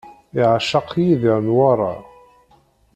[0.37, 1.93] Yeɛceq Yidir Newwara.